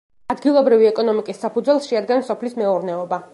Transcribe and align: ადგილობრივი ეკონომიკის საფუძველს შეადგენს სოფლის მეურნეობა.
ადგილობრივი 0.33 0.87
ეკონომიკის 0.91 1.39
საფუძველს 1.45 1.91
შეადგენს 1.91 2.33
სოფლის 2.33 2.57
მეურნეობა. 2.63 3.23